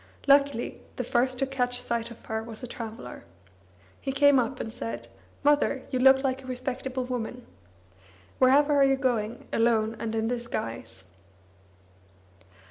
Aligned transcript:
Luckily, 0.27 0.81
the 0.95 1.03
first 1.03 1.37
to 1.37 1.45
catch 1.45 1.79
sight 1.79 2.09
of 2.09 2.25
her 2.25 2.41
was 2.41 2.63
a 2.63 2.67
traveller. 2.67 3.23
He 3.99 4.11
came 4.11 4.39
up, 4.39 4.59
and 4.59 4.73
said: 4.73 5.07
"Mother, 5.43 5.83
you 5.91 5.99
look 5.99 6.23
a 6.25 6.45
respectable 6.47 7.03
woman. 7.03 7.45
Wherever 8.39 8.73
are 8.73 8.83
you 8.83 8.95
going, 8.95 9.45
alone 9.53 9.95
and 9.99 10.15
in 10.15 10.27
this 10.27 10.47
guise?" 10.47 11.03